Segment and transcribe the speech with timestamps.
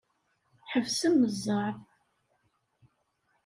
[0.71, 1.77] Ḥebsem zzeɛḍ.